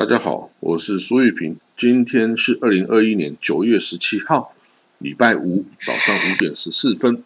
[0.00, 1.58] 大家好，我是苏玉平。
[1.76, 4.54] 今天是二零二一年九月十七号，
[4.96, 7.22] 礼拜五早上五点十四分。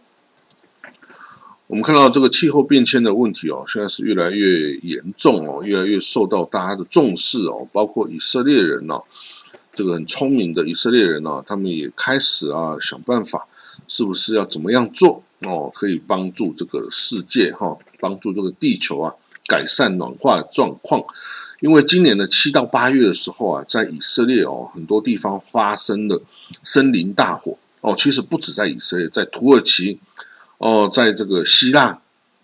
[1.69, 7.65] 我们看到这个气候变迁的问题哦，现在是越来越严重哦，越来越受到大家的重视哦。
[7.71, 8.99] 包括以色列人呢，
[9.73, 13.47] 这个很聪明的以色列人呢，他们也开始啊想办法，
[13.87, 19.15] 是不是要怎么样做哦，可以帮助这个世界哈，帮助这个地球啊，
[19.47, 21.03] 改善暖化状况。
[21.61, 26.23] 因为今年的七到八月的时候啊，在以色列哦，很多地方发生了
[26.63, 29.99] 森林大火哦，其实不止在以色列，在土耳其。
[30.59, 32.01] 哦，在这个希腊，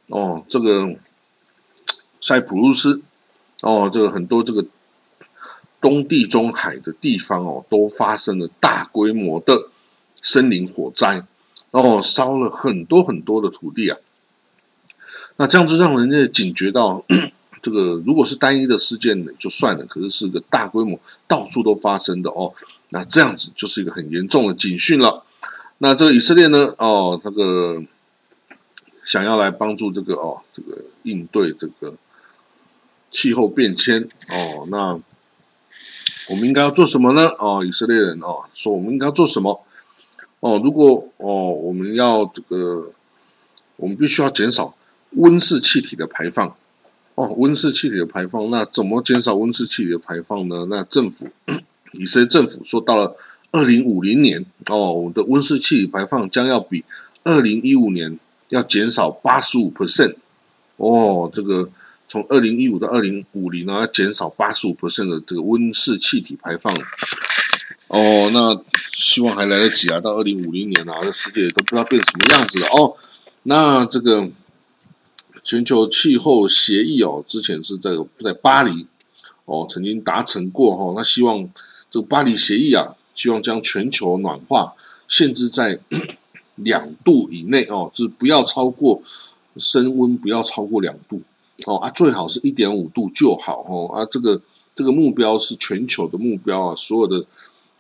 [0.09, 0.95] 哦，这个
[2.21, 3.01] 塞浦路斯，
[3.63, 4.67] 哦，这个很多这个
[5.81, 9.69] 东地中海的地方哦，都发生了大规模的
[10.21, 11.25] 森林火灾，
[11.71, 13.97] 哦，烧了很多很多的土地啊。
[15.41, 17.03] 那这样子让人家警觉到，
[17.63, 22.53] 这个如果是单一的事件呢就算了，可是是个大规模、到处都发生的哦，
[22.91, 25.25] 那这样子就是一个很严重的警讯了。
[25.79, 27.83] 那这个以色列呢，哦，这个。
[29.03, 31.95] 想要来帮助这个哦，这个应对这个
[33.11, 35.01] 气候变迁哦，那
[36.29, 37.27] 我们应该要做什么呢？
[37.39, 39.65] 哦，以色列人哦说我们应该要做什么？
[40.39, 42.93] 哦，如果哦我们要这个，
[43.77, 44.75] 我们必须要减少
[45.17, 46.57] 温室气体的排放
[47.15, 50.67] 哦，温室气体的排放，那怎么减少温室气体的排放呢？
[50.71, 51.29] 那政府
[51.93, 53.17] 以色列政府说到了
[53.53, 56.85] 二零五零年哦，我们的温室气体排放将要比
[57.25, 58.19] 二零一五年。
[58.51, 60.13] 要减少八十五 percent
[60.77, 61.71] 哦，这个
[62.09, 66.75] 从二零一五到二零五零呢，要减少八十五 percent 的这个温室气体排放
[67.87, 68.29] 哦。
[68.33, 68.61] 那
[68.93, 72.93] 希望还来得及啊，到二零五零年啊，这世界都不知道变什么样子了哦。
[73.45, 74.29] 那这个
[75.51, 77.91] 全球气候协议哦，之前是在
[78.23, 78.87] 在巴黎
[79.47, 80.93] 哦曾经达成过哈。
[80.95, 81.51] 那希望
[81.91, 84.75] 这个巴黎协议啊，希望将全球暖化
[85.09, 85.81] 限制在。
[86.63, 89.01] 两度以内哦，就是不要超过
[89.57, 91.23] 升温，不要超过两度
[91.65, 94.39] 哦啊，最好是一点五度就好哦啊，这个
[94.77, 97.25] 这个目标是全球的目标啊，所有的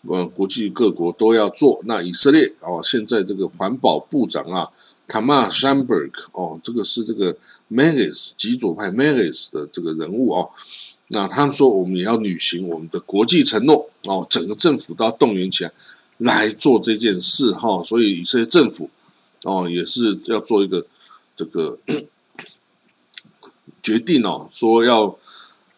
[0.08, 1.80] 呃国际各国都要做。
[1.84, 4.68] 那以色列哦，现在这个环保部长啊
[5.08, 7.36] ，Tamar Shamberg 哦，这个是这个
[7.70, 10.50] Maris 极左派 Maris 的这个人物哦，
[11.08, 15.72] 那他们说我们也要履行我们的国际承诺哦，整个政府都要动员起来。
[16.22, 18.90] 来做这件事哈，所以以色列政府
[19.44, 20.86] 哦也是要做一个
[21.34, 21.78] 这个
[23.82, 25.16] 决定哦，说要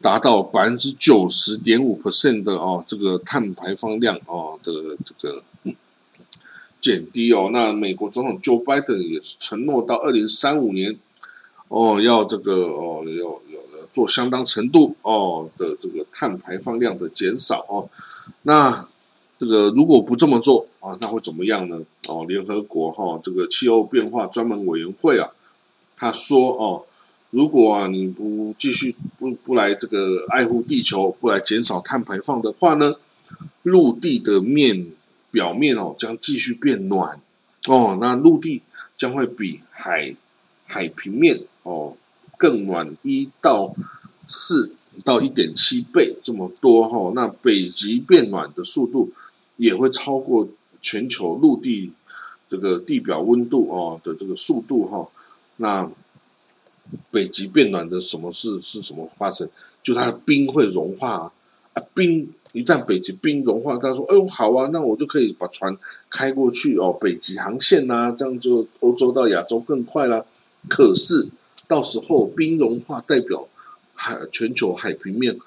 [0.03, 4.73] 达到百分之九十点五 percent 的哦这个碳排放量哦的
[5.05, 5.43] 这个
[6.81, 7.49] 减低哦。
[7.53, 10.99] 那美国总统 Joe Biden 也是承诺到二零三五年
[11.69, 17.89] 哦要这个哦要要做相当程度哦的这个碳排放量的减少哦，
[18.43, 18.89] 那。
[19.39, 21.81] 这个如果不这么做啊，那会怎么样呢？
[22.07, 25.29] 哦，联合国哈这个气候变化专门委员会啊，
[25.97, 26.87] 他说哦，
[27.33, 32.95] 如果啊你不继续不不来这个爱护地球，不来减少碳排放的话呢，
[33.65, 34.87] 陆地的面
[35.31, 37.21] 表面哦将继续变暖
[37.67, 38.63] 哦，那陆地
[38.97, 40.15] 将会比海
[40.67, 41.97] 海平面哦
[42.39, 43.75] 更暖一到
[44.29, 49.13] 四到一点七倍这么多哈，那北极变暖的速度。
[49.59, 50.49] 也会超过
[50.81, 51.93] 全球陆地
[52.49, 55.07] 这个地表温度哦的这个速度哈，
[55.59, 55.89] 那
[57.11, 59.49] 北极变暖的什么事是什么发生？
[59.83, 61.33] 就它的冰会融化
[61.73, 65.77] 啊，冰一旦北极冰融化，他说：“哎呦好啊，那我就可以把船
[66.11, 70.25] 开过去哦，北极航线呐，这样就欧洲到亚洲更快啦。
[70.69, 71.29] 可是
[71.67, 73.49] 到时候冰融化代表
[73.95, 75.39] 海全球海平面。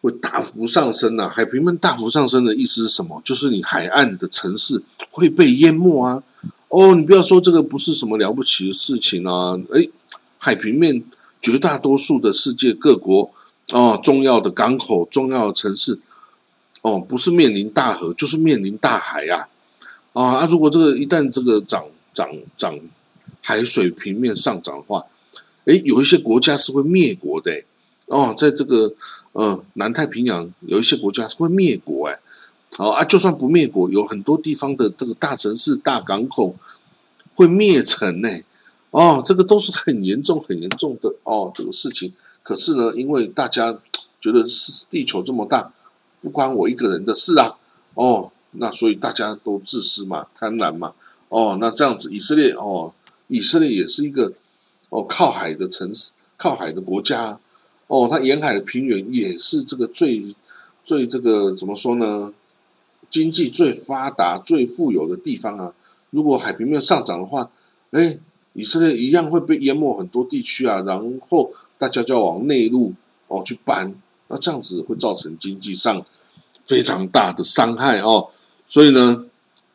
[0.00, 3.20] 会大幅上升呐，海平面大幅上升的意思是什么？
[3.24, 4.80] 就是你海岸的城市
[5.10, 6.22] 会被淹没啊！
[6.68, 9.58] 哦，你不要说这个不是什么了不起的事情啊！
[9.72, 9.90] 诶，
[10.38, 11.04] 海平面
[11.40, 13.30] 绝大多数的世界各国
[13.72, 16.00] 哦，重要的港口、重要的城市
[16.82, 19.48] 哦，不是面临大河，就是面临大海呀！
[20.14, 22.78] 啊，那如果这个一旦这个涨涨涨，
[23.42, 25.04] 海水平面上涨的话，
[25.64, 27.62] 诶，有一些国家是会灭国的。
[28.06, 28.94] 哦，在这个
[29.32, 32.18] 呃南太平洋有一些国家是会灭国哎，
[32.76, 36.56] 好啊，就算不灭国，有很多地方的这个大城市、大港口
[37.34, 38.28] 会灭城呢。
[38.90, 42.12] 哦，这个都是很严重、很严重的哦，这个事情。
[42.42, 43.78] 可是呢，因为大家
[44.20, 45.72] 觉得是地球这么大，
[46.22, 47.58] 不关我一个人的事啊。
[47.94, 50.94] 哦，那所以大家都自私嘛、贪婪嘛。
[51.28, 52.92] 哦，那这样子，以色列哦，
[53.26, 54.32] 以色列也是一个
[54.88, 57.38] 哦靠海的城市、靠海的国家。
[57.88, 60.34] 哦，它沿海的平原也是这个最
[60.84, 62.32] 最这个怎么说呢？
[63.10, 65.72] 经济最发达、最富有的地方啊。
[66.10, 67.50] 如果海平面上涨的话，
[67.90, 68.18] 哎，
[68.58, 70.82] 以色列一样会被淹没很多地区啊。
[70.82, 72.92] 然后大家就要往内陆
[73.28, 73.94] 哦去搬，
[74.28, 76.04] 那这样子会造成经济上
[76.66, 78.28] 非常大的伤害哦。
[78.66, 79.24] 所以呢，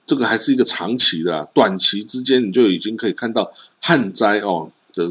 [0.05, 4.69] 这个还是一个长期的，短期之间你就已经可以看到旱灾哦。
[4.95, 5.03] 的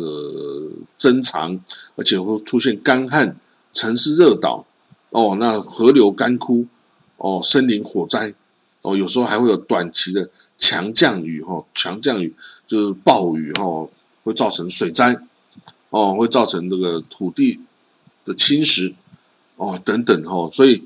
[0.96, 1.58] 增长，
[1.96, 3.36] 而且会出现干旱、
[3.72, 4.64] 城市热岛，
[5.10, 6.66] 哦，那河流干枯，
[7.16, 8.32] 哦，森林火灾，
[8.82, 12.34] 哦，有时候还会有短期的强降雨，哈，强降雨
[12.66, 13.88] 就是暴雨，哈，
[14.24, 15.18] 会造成水灾，
[15.90, 17.60] 哦，会造成这个土地
[18.24, 18.94] 的侵蚀，
[19.56, 20.84] 哦，等等，哈，所以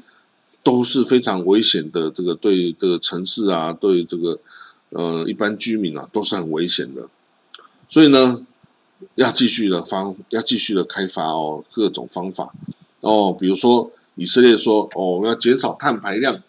[0.62, 4.38] 都是非常危险的，这个对这个城市啊，对这个
[4.90, 7.08] 呃一般居民啊，都是很危险的，
[7.88, 8.46] 所以呢。
[9.16, 12.50] 要继续的方，要继续的开发哦，各种方法
[13.00, 16.42] 哦，比如说以色列说哦，我们要减少碳排量，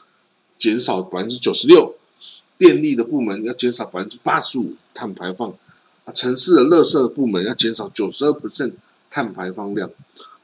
[0.58, 1.96] 减少百分之九十六，
[2.58, 5.50] 电力的部门要减少百分之八十五碳排放，
[6.06, 8.36] 啊，城市的垃圾部门要减少九十二
[9.10, 9.90] 碳排放量，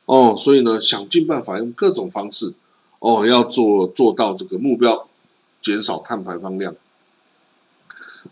[0.06, 2.54] 哦，所以呢，想尽办法用各种方式
[3.00, 5.08] 哦，要做做到这个目标，
[5.62, 6.76] 减少碳排放量，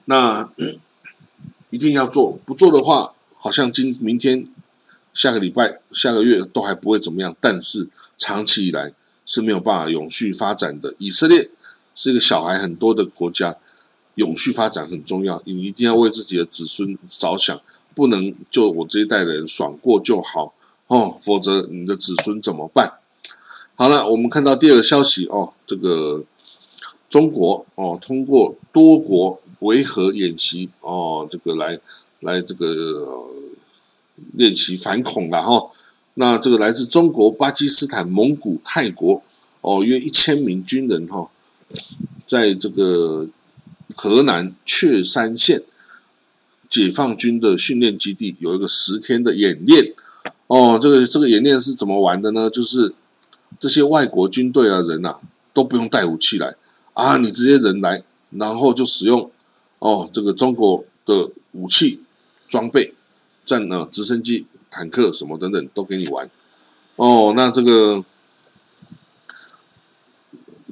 [0.06, 0.50] 那
[1.72, 3.14] 一定要做，不做的话。
[3.44, 4.46] 好像今明天、
[5.16, 8.94] 下个礼拜、下个月都还不会怎么样，但是长期以来
[9.26, 10.94] 是没有办法永续发展的。
[11.00, 11.50] 以色列
[12.02, 13.56] 是一个小孩很多的国家，
[14.16, 17.62] 永续发展很重要，你一定要为自己的子孙着想，
[17.94, 20.56] 不能就我这一代人爽过就好
[20.88, 22.94] 哦，否则你的子孙怎么办？
[23.76, 26.24] 好了，我们看到第二个消息哦，这个
[27.10, 31.80] 中国哦，通过多国维和演习哦，这个来。
[32.24, 33.26] 来这个
[34.34, 35.72] 练习反恐的哈，
[36.14, 39.24] 那这个来自中国、巴基斯坦、蒙古、泰国
[39.62, 41.28] 哦，约一千名军人哈，
[42.28, 43.28] 在这个
[43.96, 45.64] 河南确山县
[46.70, 49.94] 解放军的训练基地有一个十天的演练
[50.48, 52.50] 哦，这个这个演练是怎么玩的呢？
[52.50, 52.94] 就是
[53.60, 55.20] 这些外国军队啊人呐
[55.54, 56.56] 都不用带武器来
[56.94, 59.30] 啊，你直接人来，然后就使用
[59.80, 62.02] 哦这个中国的武器。
[62.50, 62.94] 装备、
[63.46, 66.30] 战呢直升机、坦克什么等等都给你玩
[66.98, 67.34] 哦。
[67.34, 68.04] 那这个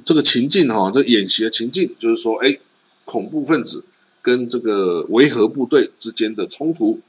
[0.04, 2.58] 这个情境哈，这演习的情境就是说，哎，
[3.04, 3.84] 恐怖分子
[4.22, 7.00] 跟这个维和部队之间的冲突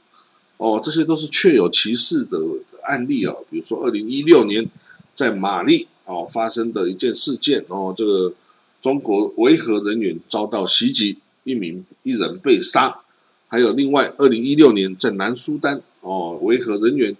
[0.56, 2.38] 哦，这些都是确有其事的
[2.84, 3.34] 案例啊。
[3.50, 4.68] 比如说，二零一六年
[5.12, 8.32] 在马利哦发生的一件事件哦，这个
[8.80, 13.00] 中国维和人员遭到袭击，一名一人被杀。
[13.48, 17.14] 还有另外，二零一六年在南苏丹哦，维和人员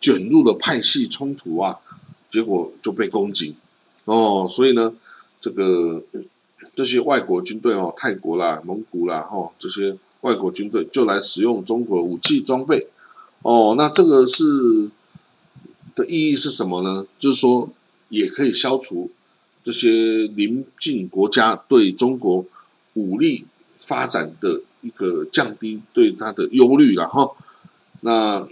[0.00, 1.76] 卷入了派系冲突啊，
[2.30, 3.56] 结果就被攻击
[4.04, 4.92] 哦，所以呢，
[5.40, 6.02] 这个
[6.74, 12.88] 这些外国军队哦，泰国啦、蒙古啦，哈，这些外国军队就来使用中国武器装备
[13.42, 14.90] 哦，那这个是
[15.94, 17.06] 的意义是什么呢？
[17.18, 17.68] 就是说，
[18.08, 19.10] 也可以消除
[19.62, 22.44] 这些邻近国家对中国
[22.94, 23.44] 武力
[23.78, 24.60] 发展的。
[24.84, 27.30] 一个降低对他的忧虑了哈，
[28.00, 28.44] 那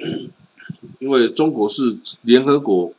[1.00, 2.92] 因为中国是联合国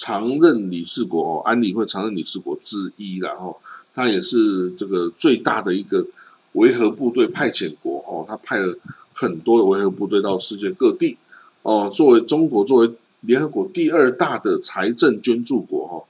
[0.00, 3.60] 常任理事国哦，安理会常任理事国之一然后
[3.94, 6.06] 他也是这个最大的一个
[6.52, 8.74] 维和部队派遣国哦，他派了
[9.12, 11.18] 很多的维和部队到世界各地
[11.62, 12.90] 哦，作为中国作为
[13.20, 16.04] 联合国第二大的财政捐助国哈，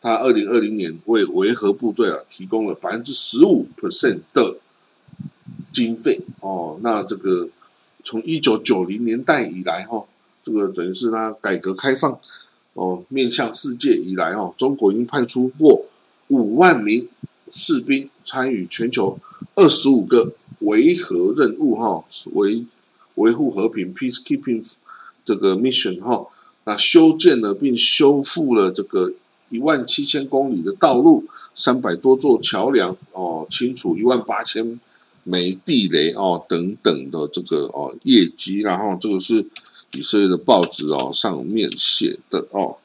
[0.00, 4.56] 他二零二零年为维和部队啊提供了百分之十五 percent 的。
[5.72, 7.48] 经费哦，那这个
[8.04, 10.04] 从一九九零年代以来哈，
[10.44, 12.20] 这个等于是他改革开放
[12.74, 15.84] 哦，面向世界以来哦，中国已经派出过
[16.28, 17.08] 五万名
[17.50, 19.18] 士兵参与全球
[19.54, 22.64] 二十五个维和任务哈，维
[23.16, 24.76] 维护和平 （peacekeeping）
[25.24, 26.26] 这个 mission 哈，
[26.64, 29.12] 那修建了并修复了这个
[29.50, 31.24] 一万七千公里的道路，
[31.54, 34.80] 三百多座桥梁哦，清除一万八千。
[35.24, 39.46] 枚地雷哦，等等的这个哦业绩，然后这个是
[39.92, 42.76] 以色列的报纸哦上面写的哦，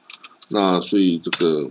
[0.50, 1.70] 那所以这个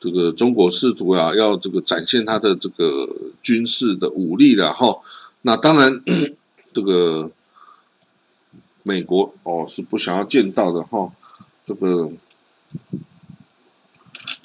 [0.00, 3.08] 这个中国试图啊要这个展现它的这个
[3.42, 4.98] 军事的武力了哈，
[5.42, 6.02] 那当然
[6.72, 7.30] 这个
[8.82, 11.12] 美国哦是不想要见到的哈，
[11.66, 12.10] 这个。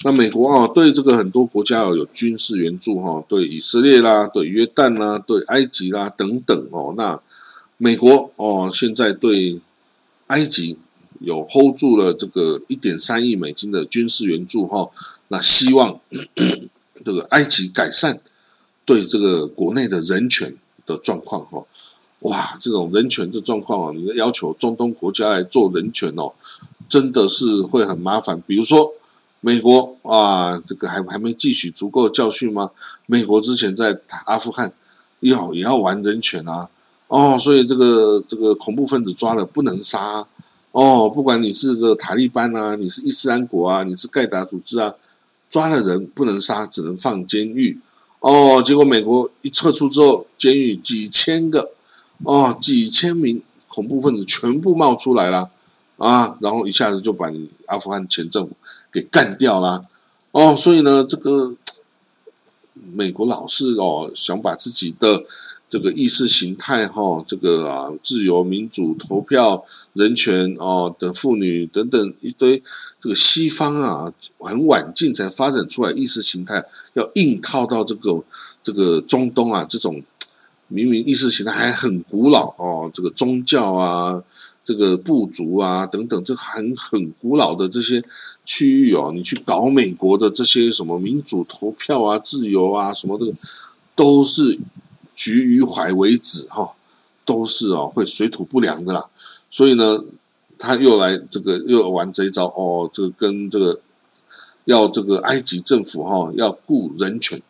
[0.02, 6.94] 那美国啊，对这个很多国家哦有军事援助哈，对以色列啦，对约旦啦，对埃及啦等等哦。
[6.96, 7.20] 那
[7.78, 9.60] 美国哦，现在对
[10.28, 10.78] 埃及
[11.20, 14.88] 有 hold 住了这个一点三亿美金的军事援助哈，
[15.28, 16.00] 那希望
[17.04, 18.20] 这个埃及改善
[18.84, 20.56] 对这个国内的人权
[20.86, 21.64] 的状况哈。
[22.20, 26.32] 哇，这种人权的状况啊，你要求中东国家来做人权哦，
[26.88, 28.42] 真的是会很麻烦。
[28.46, 28.94] 比如说
[29.40, 32.70] 美国啊，这个还还没汲取足够教训吗？
[33.04, 34.72] 美国之前在阿富汗
[35.20, 36.68] 要也要玩人权啊，
[37.08, 40.26] 哦，所以这个这个恐怖分子抓了不能杀
[40.72, 44.94] 哦，不管你是这个塔利班啊，你是伊斯兰国啊，你是盖达组织啊，
[45.50, 47.78] 抓了人不能杀，只能放监狱
[48.20, 48.62] 哦。
[48.62, 51.72] 结果美国一撤出之后，监狱几千个。
[52.24, 55.50] 哦，几千名恐怖分子全部冒出来了
[55.98, 56.34] 啊！
[56.40, 57.30] 然后一下子就把
[57.66, 58.56] 阿富汗前政府
[58.90, 59.84] 给干掉了
[60.30, 60.56] 哦。
[60.56, 61.52] 所以呢，这个
[62.94, 65.24] 美国老是哦想把自己的
[65.68, 72.62] 这个意识形态哈，这个啊自由民主、投票、人权哦的妇女等等一堆
[73.00, 78.22] 这个西方啊很晚近才发展出来意识形态，要硬套到这个
[78.62, 80.02] 这个中东啊这种。
[80.68, 84.20] 明明意识形态还很古老哦，这个宗教啊，
[84.64, 88.02] 这个部族啊等等，这很很古老的这些
[88.44, 93.32] 区域哦，你去搞美国的这些什么民主投票啊、自由啊什么这个，
[93.94, 94.58] 都是
[95.16, 96.74] 局于怀为止哈，
[97.24, 99.04] 都是哦会水土不良的啦。
[99.50, 100.04] 所以呢，
[100.56, 103.80] 他又来这个又玩这一招哦，这个跟这个
[104.66, 107.42] 要这个埃及政府哈要顾人权。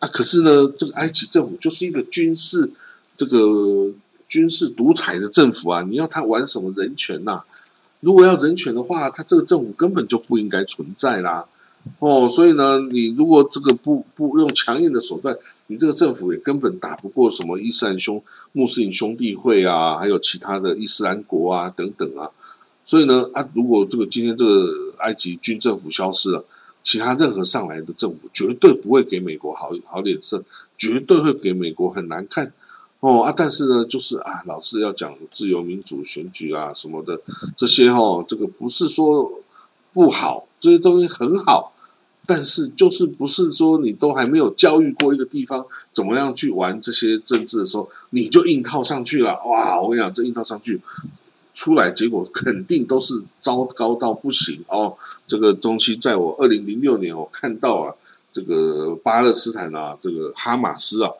[0.00, 2.70] 啊，可是呢，这个埃及政府就是一个军事
[3.16, 3.90] 这个
[4.28, 5.82] 军事独裁的政府啊！
[5.82, 7.42] 你要他玩什么人权呐？
[8.00, 11.46] 如果要人权的话，他这个政府根本就不应该存在啦！
[11.98, 15.36] 哦，所以呢，你如果这个不不用强硬的手段，
[15.68, 22.30] 你这个政府也根本打不过什么伊斯兰兄穆斯林兄弟会啊，还有其他的伊斯兰国啊等等啊。
[22.84, 26.44] 所以呢，啊，如果这个今天这个埃及军政府消失了。
[26.84, 30.42] 其他任何上来的政府绝对不会给美国好好脸色，
[30.78, 32.50] 绝对会给美国很难看
[33.00, 33.34] 哦啊！
[33.36, 37.20] 但是呢，就是啊，老是要讲自由民主选举啊什么的
[37.54, 39.30] 这些哈，这个不是说
[39.92, 41.72] 不好，这些东西很好，
[42.26, 49.80] 但是就是不是说你都还没有教育过一个地方怎么样去玩这些政治的时候，你就硬套上去了哇！
[49.80, 50.80] 我跟你讲，这硬套上去。
[51.54, 54.96] 出来结果肯定都是糟糕到不行哦。
[55.26, 57.92] 这个东西在我二零零六年我看到啊，
[58.32, 61.10] 这个巴勒斯坦啊，这个哈马斯啊，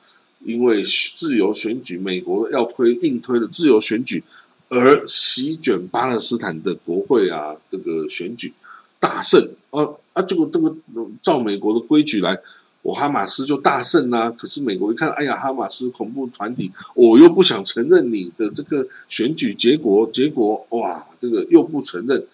[0.45, 4.23] 因为自由选举，美国要推硬推的自由选举，
[4.69, 8.55] 而席卷巴勒斯坦的国会啊，这个选举
[8.99, 9.51] 大胜。
[9.71, 10.75] 啊啊，结果这个
[11.23, 12.39] 照美国的规矩来。
[12.81, 22.25] 我哈马斯就大胜啦，可是美国一看，哎呀，哈马斯恐怖团体，我又不想承认你的这个选举结果，结果哇，这个又不承认，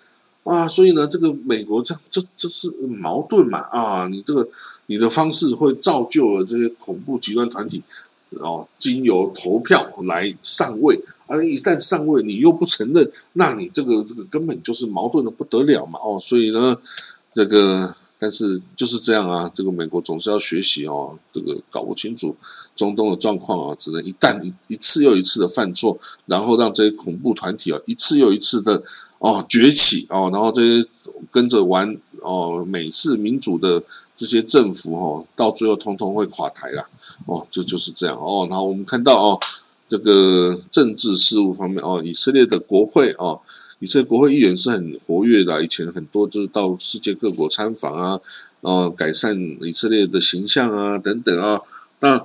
[0.44, 4.46] 啊，所以呢，这个美国这这这是矛盾嘛啊，你这个
[4.86, 7.82] 你的方式会造就了这些恐怖极端团体。
[8.30, 16.76] 哦，经由投票来上位，而一旦上位，你又不承认，那你这个这个根本就是矛盾的不得了嘛哦，所以呢，
[17.32, 17.94] 这个。
[18.16, 22.34] 但是就是这样啊，这个美国总是要学习哦，这个搞不清楚
[22.74, 28.82] 中东的状况啊，只能一旦一次又一次的犯错，然后让这些恐怖团体啊一次又一次的
[29.18, 30.88] 哦崛起哦，然后这些
[31.30, 33.82] 跟着玩哦美式民主的
[34.16, 36.88] 这些政府哦，到最后通通会垮台啦
[37.26, 38.46] 哦，这就是这样哦。
[38.50, 39.40] 然后我们看到哦，
[39.88, 43.40] 这个政治事务方面哦，以色列的国会哦。
[43.80, 48.18] 以色列国会议员是很活跃的，以前很多就是到世界各国参访啊，
[48.62, 51.60] 哦，改善以色列的形象啊，等等啊。
[52.00, 52.24] 那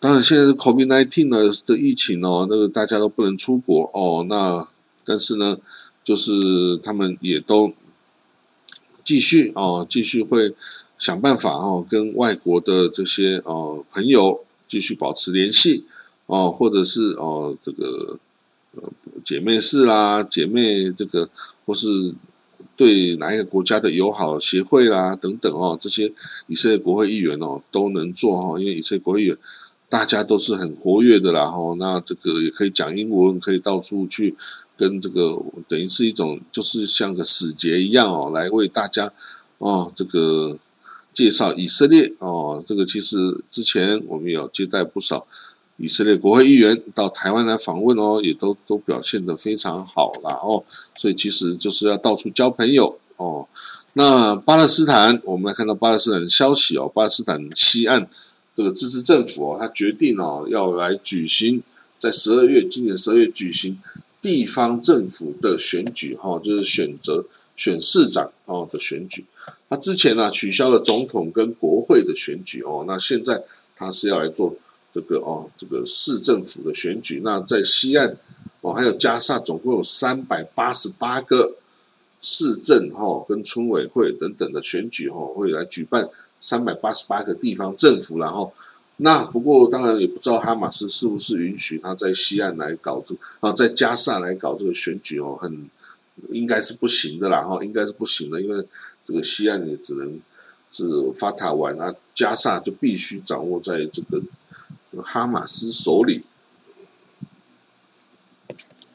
[0.00, 4.24] 当然，现在是 COVID-19 呢的疫情哦，那个大家都不能出国哦。
[4.28, 4.66] 那
[5.04, 5.56] 但是呢，
[6.02, 7.72] 就是他们也都
[9.04, 10.54] 继续哦，继续会
[10.98, 15.84] 想办法哦，跟外国的这些哦朋友继续保持联系
[16.26, 18.18] 哦，或者是哦这个。
[18.72, 18.88] 呃，
[19.24, 21.28] 姐妹市啦，姐妹这个
[21.66, 22.14] 或是
[22.76, 26.12] 对哪一个国家的友好协会啦，等等哦，这些
[26.46, 29.36] 以色列国会议员哦都能做哈，因为以色列国会议员
[29.88, 34.36] 大家都是很活跃的啦哈，那这个也可以讲英文，可以到处去
[34.80, 35.36] 跟这个
[35.68, 39.12] 等于是一种就是像个使节一样哦，来为大家
[39.58, 40.56] 哦这个
[41.12, 45.26] 介绍以色列哦，这个其实之前我们有接待不少。
[45.82, 50.62] 以色列国会议员到台湾来访问哦，也都都表现得非常好了哦，
[50.98, 53.48] 所以其实就是要到处交朋友哦。
[53.94, 58.06] 那巴勒斯坦，我们来看到巴勒斯坦的消息哦，巴勒斯坦西岸
[58.54, 61.62] 这个自治政府哦，他决定哦要来举行
[61.96, 63.78] 在十二月，今年十二月举行
[64.22, 67.24] 地方政府的选举哈，就是选择
[67.56, 69.24] 选市长哦的选举。
[69.68, 73.42] 他之前呢取消了总统跟国会的选举哦，那现在
[73.76, 74.54] 他是要来做
[74.92, 77.22] 这个哦这个市政府的选举。
[77.24, 78.16] 那在西岸
[78.60, 81.56] 哦还有加沙，总共有三百八十八个
[82.20, 86.08] 市政哈跟村委会等等的选举哈，会来举办
[86.40, 88.52] 三百八十八个地方政府然后。
[89.02, 95.70] 那不过当然也不知道哈马斯是不是允许他在西岸来搞这啊，在加沙来搞这个选举哦，很
[96.28, 98.62] 应该是不行的啦哈，应该是不行的，因为
[99.06, 100.20] 这个西岸也只能
[100.70, 104.22] 是法塔玩啊，加沙就必须掌握在这个
[105.02, 106.22] 哈马斯手里。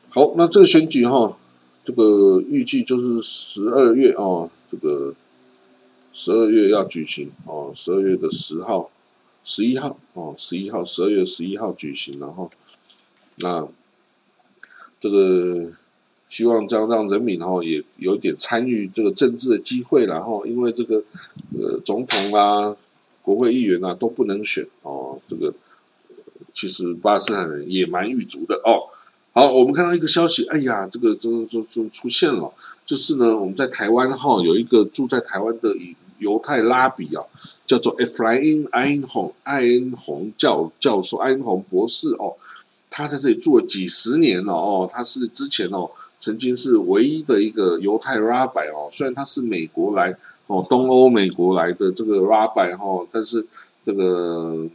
[0.09, 1.35] 好，那这个选举哈，
[1.83, 5.15] 这个预计就是十二月哦，这个
[6.13, 8.91] 十二月要举行哦，十二月的十号。
[9.47, 12.51] 十一号哦，十一号，十二月十一号举行，然后
[13.35, 13.65] 那
[14.99, 15.67] 这个
[16.27, 21.03] 希望这样让人民哈也有点参与这个政治的机会，然后因为这个
[21.55, 22.75] 呃总统啊、
[23.21, 25.53] 国会议员啊都不能选哦，这个
[26.51, 28.89] 其实巴勒斯坦人野蛮狱卒的哦。
[29.33, 32.51] 好，我们看到一个消息，哎呀，这个这这这出现了，
[32.83, 35.95] 就是呢，我们在台湾哈有一个住在台湾的一。
[36.19, 37.23] 犹太拉比啊，
[37.65, 42.33] 叫做 Ephraim 艾恩洪艾恩洪教教授艾恩洪博士哦，
[42.89, 50.15] 他在这里住了几十年了哦，他是之前哦曾经是唯一的一个犹太 Rabbi 哦，虽然他是美国来
[50.47, 53.45] 哦东欧美国来的这个 Rabbi 哈，但是
[53.85, 54.67] 这个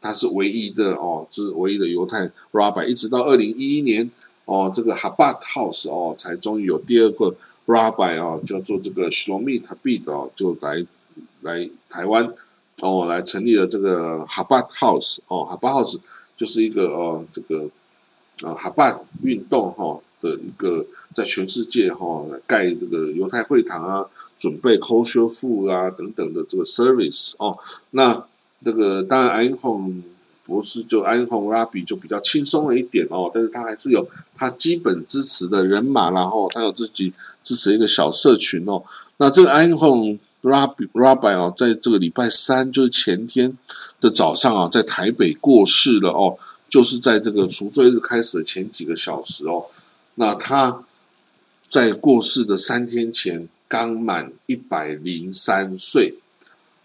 [0.00, 4.10] 他是唯一的哦，是唯一的犹太 Rabbi，一直到二零一一年
[4.44, 7.34] 哦，这个 Habat House 哦才终于有第二个。
[7.68, 10.86] Rabbi 啊，叫做这个 Shlomi t a b i d 啊，就来
[11.42, 12.24] 来台湾，
[12.76, 16.00] 然、哦、来成立了这个 Habat House 哦，Habat House
[16.34, 17.68] 就是一个哦这个
[18.42, 24.06] 呃 Habat 运动哈、的一个在全世界哈、盖这个犹太会堂啊，
[24.38, 27.58] 准备 c o l t u r e f o o d 啊等等的这个 service 哦，
[27.90, 28.24] 那那、
[28.62, 30.02] 这个当然 i p h o n e
[30.48, 37.12] 博士就安红拉比就比较轻松了一点哦，但是他还是有他基本支持的人马，然后他有自己
[37.44, 38.82] 支持一个小社群哦。
[39.18, 43.54] 那这个安红拉比拉比哦，在这个礼拜三就是前天
[44.00, 46.38] 的早上啊，在台北过世了哦，
[46.70, 49.66] 就是在这个赎罪日开始的前几个小时哦。
[50.14, 50.82] 那他
[51.68, 56.14] 在过世的三天前刚满一百零三岁。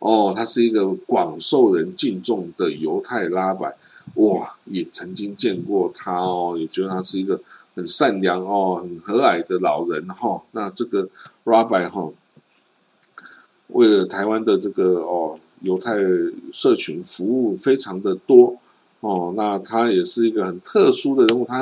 [0.06, 3.74] 哦，他是一个广受人敬重的犹太拉白，
[4.16, 7.40] 哇，也曾经见过他哦，也觉得他是一个
[7.74, 10.44] 很善良哦、很和蔼的老人哈。
[10.52, 11.08] 那这个
[11.46, 12.12] 拉白哈，
[13.68, 15.96] 为了台湾的这个哦犹太
[16.52, 18.58] 社群服务非常的多
[19.00, 19.34] 哦。
[19.38, 21.62] 那他也是一个很特殊的人物，他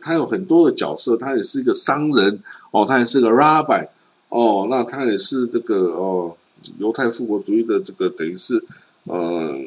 [0.00, 3.90] 他有很多的角色，他也是一个商人哦，他也是个拉白
[4.28, 6.36] 哦，那他也是这个哦。
[6.78, 8.64] 犹太复国主义的这个等于是
[9.04, 9.58] 呃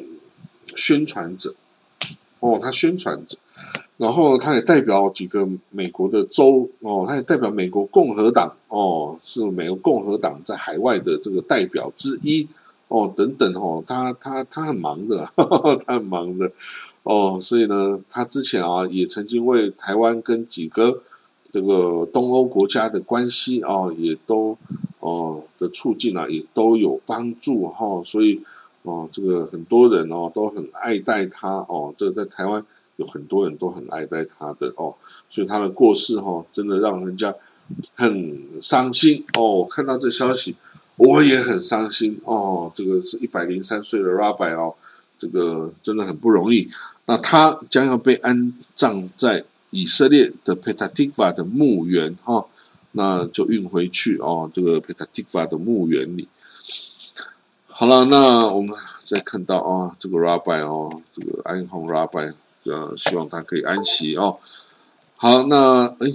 [0.74, 1.54] 宣传者。
[2.40, 3.38] 哦，他宣传者，
[3.96, 12.46] 然后他也代表几个美国的州哦，他也代表美国共和党哦，是美国共和党在海外的这个代表之一。
[12.88, 15.26] 哦，等等哦，他他他很忙的，
[15.86, 16.52] 他很忙的。
[17.02, 21.00] 哦，所以呢，他之前啊也曾经为台湾跟几个
[21.50, 24.58] 这个东欧国家的关系啊也都。
[25.04, 28.40] 哦的促进啊，也都有帮助哈，所以
[28.84, 32.64] 哦，这个很多人哦都很爱戴他哦，这个在台湾
[32.96, 34.94] 有很多人都很爱戴他的哦，
[35.28, 37.34] 所以他的过世哈，真的让人家
[37.94, 39.66] 很伤心哦。
[39.68, 40.56] 看到这消息，
[40.96, 42.72] 我也很伤心哦。
[42.74, 44.74] 这个是一百零三岁的 Rabbi 哦，
[45.18, 46.70] 这个真的很不容易。
[47.04, 52.46] 那他将要被安葬在以色列的 Petativa 的墓园哈。
[52.96, 56.28] 那就运回去哦，这个 Petativa 的墓园里。
[57.66, 64.38] 好了，那我们再看到啊，这个 Rabbi 哦，这个安红 Rabbi，呃，希望他可以安息哦。
[65.16, 66.06] 好，那哎，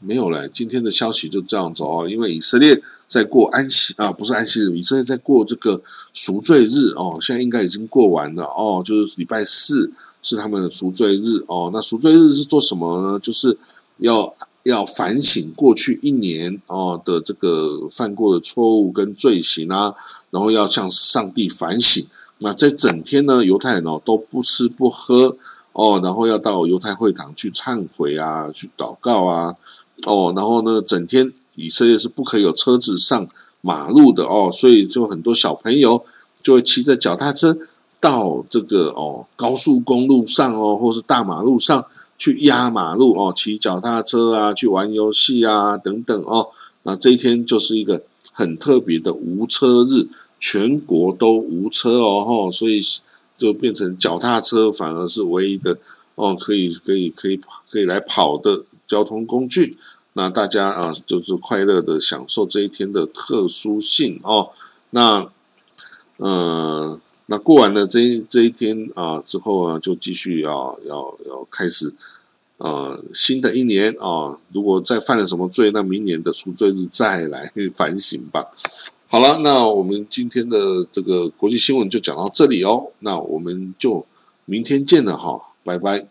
[0.00, 5.80] 没有了，今天的消息就这样子哦，因为以色列在过安息啊，不是安息日，以色列在过这个
[6.12, 11.70] 赎罪日哦，现在应该已经过完了哦，就是礼拜四是他们的赎罪日哦。
[11.72, 13.20] 那赎罪日是做什么呢？
[13.20, 13.56] 就是
[13.98, 14.34] 要。
[14.64, 19.94] 要反省过去一年哦的这个犯过的错误跟罪行啊，
[20.30, 22.06] 然后要向上帝反省。
[22.38, 25.36] 那这整天呢，犹太人哦都不吃不喝
[25.72, 29.54] 哦，然后要到犹太会堂去忏悔啊，去祷告啊，
[30.06, 33.28] 哦，然后呢，整天以色列是不可以有车子上
[33.60, 36.04] 马路的哦，所以就很多小朋友
[36.42, 37.56] 就会骑着脚踏车
[38.00, 41.84] 到这个哦高速公路上哦，或是大马路上。
[42.22, 46.50] 去压马路哦，骑脚踏车啊，去玩游戏啊等等哦。
[46.82, 50.06] 那这一天就是一个很特别的无车日，
[50.38, 52.78] 全国都无车哦，吼，所以
[53.38, 55.78] 就变成脚踏车反而是唯一的
[56.14, 59.78] 哦，可以可以可以可以来跑的交通工具。
[60.12, 64.50] 那大家啊，就是快乐的享受这一天的特殊性哦。
[64.90, 65.26] 那
[66.18, 71.94] 呃，那过完了这一这一天啊之后啊，就继续要要要开始
[72.58, 74.36] 呃新的一年啊。
[74.52, 78.44] 如果再犯了什么罪，那明年的赎罪日再来 反省吧。
[79.06, 82.90] 好了，那我们今天的这个国际新闻就讲到这里哦。
[82.98, 84.04] 那我们就
[84.46, 86.08] 明天见了哈，拜拜。